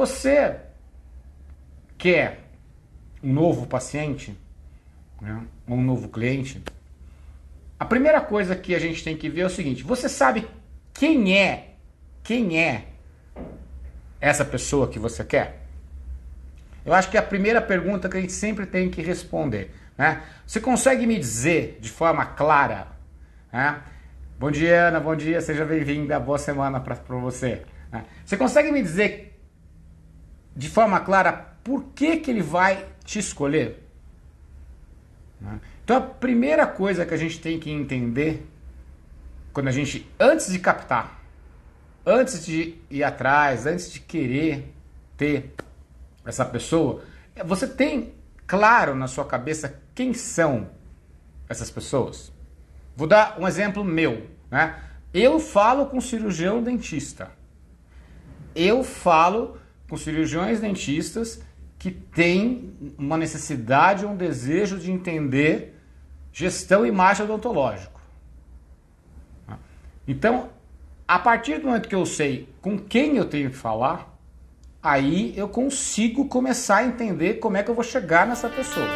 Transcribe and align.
você 0.00 0.56
quer 1.98 2.44
um 3.22 3.34
novo 3.34 3.66
paciente, 3.66 4.34
né, 5.20 5.42
um 5.68 5.82
novo 5.82 6.08
cliente, 6.08 6.62
a 7.78 7.84
primeira 7.84 8.18
coisa 8.22 8.56
que 8.56 8.74
a 8.74 8.78
gente 8.78 9.04
tem 9.04 9.14
que 9.14 9.28
ver 9.28 9.42
é 9.42 9.46
o 9.46 9.50
seguinte: 9.50 9.82
você 9.82 10.08
sabe 10.08 10.48
quem 10.94 11.38
é, 11.38 11.74
quem 12.22 12.58
é 12.58 12.86
essa 14.18 14.42
pessoa 14.42 14.88
que 14.88 14.98
você 14.98 15.22
quer? 15.22 15.66
Eu 16.82 16.94
acho 16.94 17.10
que 17.10 17.18
é 17.18 17.20
a 17.20 17.22
primeira 17.22 17.60
pergunta 17.60 18.08
que 18.08 18.16
a 18.16 18.20
gente 18.22 18.32
sempre 18.32 18.64
tem 18.64 18.88
que 18.88 19.02
responder. 19.02 19.70
Né? 19.98 20.22
Você 20.46 20.60
consegue 20.60 21.06
me 21.06 21.18
dizer 21.18 21.78
de 21.78 21.90
forma 21.90 22.24
clara? 22.24 22.88
Né? 23.52 23.82
Bom 24.38 24.50
dia, 24.50 24.88
Ana, 24.88 24.98
bom 24.98 25.14
dia, 25.14 25.42
seja 25.42 25.66
bem-vinda, 25.66 26.18
boa 26.18 26.38
semana 26.38 26.80
para 26.80 26.94
você. 27.18 27.64
Né? 27.92 28.02
Você 28.24 28.38
consegue 28.38 28.72
me 28.72 28.80
dizer 28.80 29.30
de 30.60 30.68
forma 30.68 31.00
clara 31.00 31.32
por 31.64 31.84
que, 31.94 32.18
que 32.18 32.30
ele 32.30 32.42
vai 32.42 32.86
te 33.02 33.18
escolher? 33.18 33.82
Né? 35.40 35.58
Então 35.82 35.96
a 35.96 36.00
primeira 36.02 36.66
coisa 36.66 37.06
que 37.06 37.14
a 37.14 37.16
gente 37.16 37.40
tem 37.40 37.58
que 37.58 37.70
entender 37.70 38.46
quando 39.54 39.68
a 39.68 39.72
gente, 39.72 40.06
antes 40.20 40.52
de 40.52 40.58
captar, 40.58 41.18
antes 42.04 42.44
de 42.44 42.76
ir 42.90 43.02
atrás, 43.02 43.64
antes 43.64 43.90
de 43.90 44.00
querer 44.00 44.70
ter 45.16 45.54
essa 46.26 46.44
pessoa, 46.44 47.04
você 47.42 47.66
tem 47.66 48.12
claro 48.46 48.94
na 48.94 49.08
sua 49.08 49.24
cabeça 49.24 49.80
quem 49.94 50.12
são 50.12 50.68
essas 51.48 51.70
pessoas? 51.70 52.30
Vou 52.94 53.08
dar 53.08 53.40
um 53.40 53.48
exemplo 53.48 53.82
meu. 53.82 54.28
Né? 54.50 54.78
Eu 55.14 55.40
falo 55.40 55.86
com 55.86 56.02
cirurgião 56.02 56.62
dentista. 56.62 57.30
Eu 58.54 58.84
falo 58.84 59.59
com 59.90 59.96
cirurgiões 59.96 60.60
dentistas 60.60 61.42
que 61.76 61.90
têm 61.90 62.72
uma 62.96 63.18
necessidade, 63.18 64.06
um 64.06 64.16
desejo 64.16 64.78
de 64.78 64.92
entender 64.92 65.74
gestão 66.32 66.86
e 66.86 66.92
marcha 66.92 67.24
odontológico. 67.24 68.00
Então, 70.06 70.50
a 71.08 71.18
partir 71.18 71.58
do 71.58 71.66
momento 71.66 71.88
que 71.88 71.94
eu 71.94 72.06
sei 72.06 72.48
com 72.62 72.78
quem 72.78 73.16
eu 73.16 73.24
tenho 73.24 73.50
que 73.50 73.56
falar, 73.56 74.16
aí 74.80 75.34
eu 75.36 75.48
consigo 75.48 76.26
começar 76.26 76.76
a 76.76 76.84
entender 76.84 77.34
como 77.34 77.56
é 77.56 77.62
que 77.64 77.70
eu 77.70 77.74
vou 77.74 77.84
chegar 77.84 78.26
nessa 78.26 78.48
pessoa. 78.48 78.86